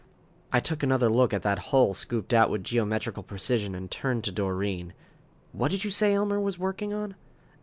I 0.51 0.59
took 0.59 0.81
another 0.81 1.09
look 1.09 1.31
at 1.31 1.43
that 1.43 1.59
hole 1.69 1.93
scooped 1.93 2.33
out 2.33 2.49
with 2.49 2.63
geometrical 2.63 3.21
precision, 3.21 3.75
and 3.75 3.91
turned 3.91 4.23
to 4.23 4.31
Doreen. 4.31 4.93
"What 5.51 5.69
did 5.69 5.83
you 5.83 5.91
say 5.91 6.15
Elmer 6.15 6.39
was 6.39 6.57
working 6.57 6.91
on?" 6.91 7.13